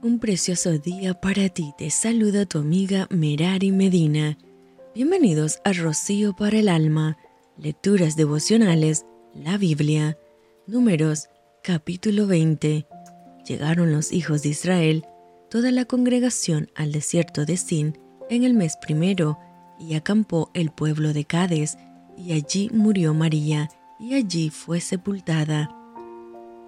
[0.00, 1.74] Un precioso día para ti.
[1.76, 4.38] Te saluda tu amiga Merari Medina.
[4.94, 7.16] Bienvenidos a Rocío para el Alma.
[7.56, 9.06] Lecturas devocionales.
[9.34, 10.16] La Biblia.
[10.68, 11.28] Números.
[11.64, 12.86] Capítulo 20.
[13.44, 15.04] Llegaron los hijos de Israel,
[15.50, 17.98] toda la congregación al desierto de Sin
[18.30, 19.36] en el mes primero,
[19.80, 21.76] y acampó el pueblo de Cades,
[22.16, 23.68] y allí murió María,
[23.98, 25.74] y allí fue sepultada.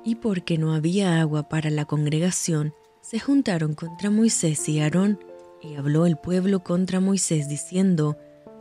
[0.05, 5.19] Y porque no había agua para la congregación, se juntaron contra Moisés y Aarón,
[5.63, 8.17] y habló el pueblo contra Moisés diciendo,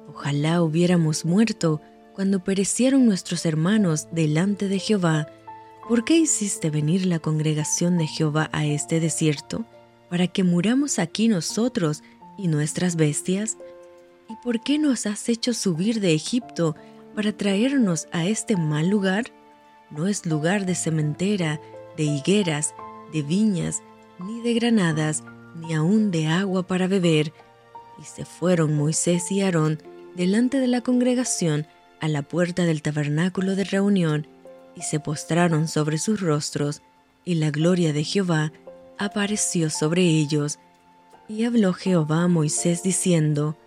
[0.10, 1.82] Ojalá hubiéramos muerto
[2.14, 5.28] cuando perecieron nuestros hermanos delante de Jehová.
[5.88, 9.66] ¿Por qué hiciste venir la congregación de Jehová a este desierto?
[10.10, 12.04] ¿Para que muramos aquí nosotros
[12.38, 13.58] y nuestras bestias?
[14.28, 16.76] ¿Y por qué nos has hecho subir de Egipto
[17.16, 19.26] para traernos a este mal lugar?
[19.92, 21.62] No es lugar de cementera,
[21.98, 22.74] de higueras,
[23.14, 23.82] de viñas,
[24.20, 25.24] ni de granadas,
[25.56, 27.34] ni aun de agua para beber.
[28.00, 29.82] Y se fueron Moisés y Aarón
[30.16, 31.66] delante de la congregación
[32.00, 34.28] a la puerta del tabernáculo de reunión,
[34.76, 36.82] y se postraron sobre sus rostros,
[37.26, 38.54] y la gloria de Jehová
[38.98, 40.60] apareció sobre ellos.
[41.28, 43.58] Y habló Jehová a Moisés diciendo,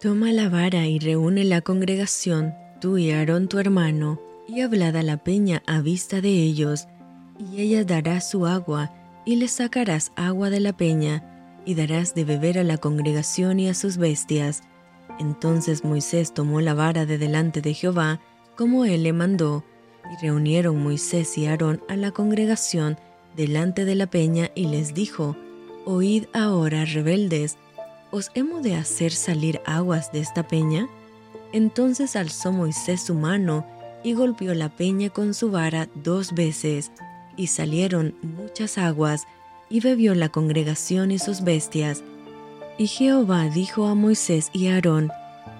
[0.00, 5.02] Toma la vara y reúne la congregación, tú y Aarón tu hermano, y hablad a
[5.02, 6.88] la peña a vista de ellos,
[7.38, 8.92] y ella dará su agua,
[9.24, 11.24] y le sacarás agua de la peña,
[11.64, 14.62] y darás de beber a la congregación y a sus bestias.
[15.18, 18.20] Entonces Moisés tomó la vara de delante de Jehová,
[18.56, 19.64] como él le mandó,
[20.10, 22.98] y reunieron Moisés y Aarón a la congregación
[23.36, 25.36] delante de la peña, y les dijo,
[25.84, 27.56] Oíd ahora, rebeldes,
[28.10, 30.88] ¿os hemos de hacer salir aguas de esta peña?
[31.52, 33.66] Entonces alzó Moisés su mano
[34.02, 36.92] y golpeó la peña con su vara dos veces,
[37.40, 39.26] y salieron muchas aguas,
[39.70, 42.02] y bebió la congregación y sus bestias.
[42.76, 45.10] Y Jehová dijo a Moisés y a Aarón,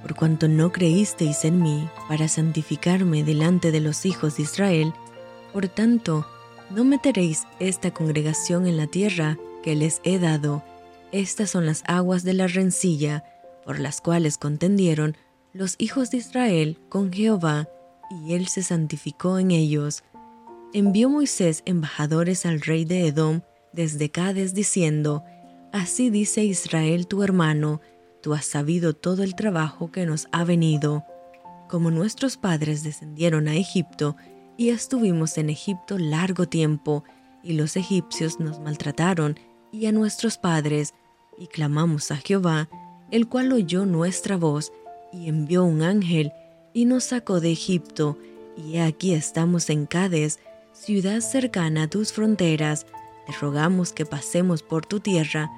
[0.02, 4.92] por cuanto no creísteis en mí para santificarme delante de los hijos de Israel,
[5.54, 6.26] por tanto,
[6.68, 10.62] no meteréis esta congregación en la tierra que les he dado.
[11.12, 13.24] Estas son las aguas de la rencilla,
[13.64, 15.16] por las cuales contendieron
[15.54, 17.68] los hijos de Israel con Jehová,
[18.10, 20.02] y él se santificó en ellos.
[20.72, 23.40] Envió Moisés embajadores al rey de Edom
[23.72, 25.24] desde Cades diciendo,
[25.72, 27.80] Así dice Israel tu hermano,
[28.22, 31.04] tú has sabido todo el trabajo que nos ha venido.
[31.68, 34.16] Como nuestros padres descendieron a Egipto,
[34.56, 37.02] y estuvimos en Egipto largo tiempo,
[37.42, 39.40] y los egipcios nos maltrataron,
[39.72, 40.94] y a nuestros padres,
[41.36, 42.68] y clamamos a Jehová,
[43.10, 44.72] el cual oyó nuestra voz,
[45.12, 46.32] y envió un ángel,
[46.72, 48.18] y nos sacó de Egipto,
[48.56, 50.38] y aquí estamos en Cades,
[50.80, 52.86] ciudad cercana a tus fronteras,
[53.26, 55.50] te rogamos que pasemos por tu tierra.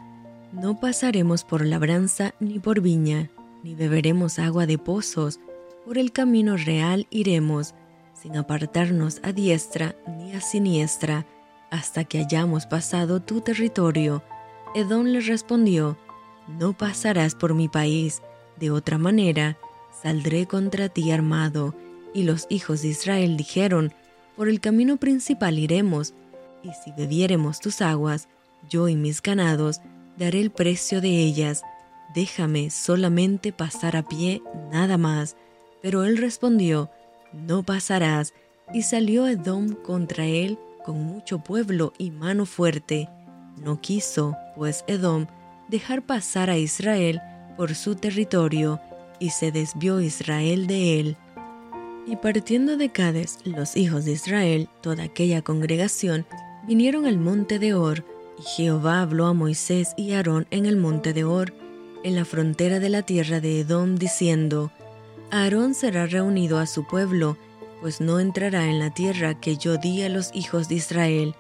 [0.52, 3.30] No pasaremos por labranza ni por viña,
[3.62, 5.38] ni beberemos agua de pozos,
[5.84, 7.72] por el camino real iremos,
[8.20, 11.24] sin apartarnos a diestra ni a siniestra,
[11.70, 14.24] hasta que hayamos pasado tu territorio.
[14.74, 15.96] Edom le respondió,
[16.48, 18.22] No pasarás por mi país,
[18.58, 19.56] de otra manera,
[20.02, 21.76] saldré contra ti armado.
[22.12, 23.94] Y los hijos de Israel dijeron,
[24.36, 26.14] Por el camino principal iremos,
[26.62, 28.28] y si bebiéremos tus aguas,
[28.68, 29.80] yo y mis ganados,
[30.16, 31.62] daré el precio de ellas.
[32.14, 35.36] Déjame solamente pasar a pie, nada más.
[35.80, 36.90] Pero él respondió,
[37.32, 38.34] No pasarás.
[38.72, 43.08] Y salió Edom contra él con mucho pueblo y mano fuerte.
[43.56, 45.26] No quiso, pues Edom,
[45.68, 47.20] dejar pasar a Israel
[47.56, 48.80] por su territorio,
[49.18, 51.16] y se desvió Israel de él.
[52.06, 56.26] Y partiendo de Cades, los hijos de Israel, toda aquella congregación,
[56.66, 58.04] vinieron al monte de Or,
[58.38, 61.54] y Jehová habló a Moisés y Aarón en el monte de Or,
[62.02, 64.72] en la frontera de la tierra de Edom, diciendo,
[65.30, 67.36] Aarón será reunido a su pueblo,
[67.80, 71.34] pues no entrará en la tierra que yo di a los hijos de Israel,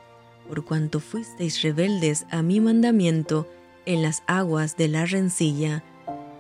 [0.48, 3.48] por cuanto fuisteis rebeldes a mi mandamiento
[3.84, 5.82] en las aguas de la rencilla.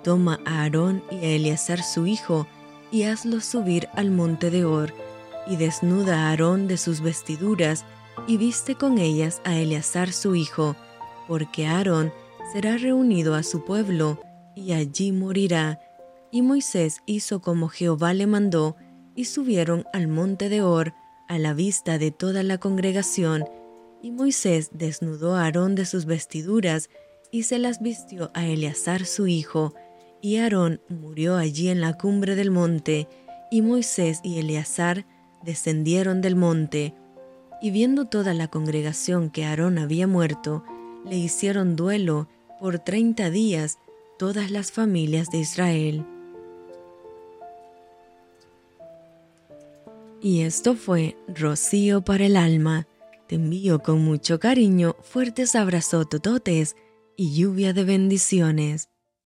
[0.04, 2.46] Toma a Aarón y a Eleazar su hijo,
[2.92, 4.92] y hazlos subir al monte de Or,
[5.46, 7.84] y desnuda a Aarón de sus vestiduras,
[8.28, 10.76] y viste con ellas a Eleazar su hijo,
[11.26, 12.12] porque Aarón
[12.52, 14.20] será reunido a su pueblo,
[14.54, 15.80] y allí morirá.
[16.30, 18.76] Y Moisés hizo como Jehová le mandó,
[19.16, 20.94] y subieron al monte de Or,
[21.28, 23.44] a la vista de toda la congregación,
[24.02, 26.90] y Moisés desnudó a Aarón de sus vestiduras,
[27.30, 29.74] y se las vistió a Eleazar su hijo,
[30.22, 33.08] y Aarón murió allí en la cumbre del monte,
[33.50, 35.04] y Moisés y Eleazar
[35.42, 36.94] descendieron del monte,
[37.60, 40.64] y viendo toda la congregación que Aarón había muerto,
[41.04, 42.28] le hicieron duelo
[42.60, 43.78] por 30 días
[44.18, 46.06] todas las familias de Israel.
[50.20, 52.86] Y esto fue Rocío para el alma.
[53.26, 56.76] Te envío con mucho cariño fuertes abrazos tototes
[57.16, 58.91] y lluvia de bendiciones.